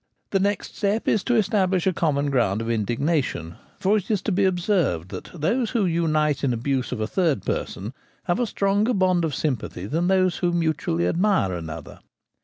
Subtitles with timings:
[0.31, 4.31] The next step is to establish a common ground of indignation; for it is to
[4.31, 7.93] be observed that those who unite in abuse of a third person
[8.23, 11.99] have a stronger bond of sympathy than those who mutually admire another.